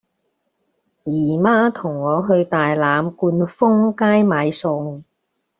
[1.03, 5.03] 姨媽同我去大欖冠峰街買餸